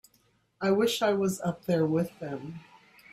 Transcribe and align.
I 0.59 0.71
wish 0.71 1.03
I 1.03 1.13
was 1.13 1.39
up 1.41 1.65
there 1.67 1.85
with 1.85 2.17
them. 2.17 2.61